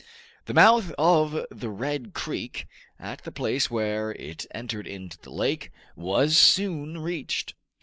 [0.45, 2.65] The mouth of the Red Creek,
[2.99, 7.53] at the place where it entered into the lake, was soon reached.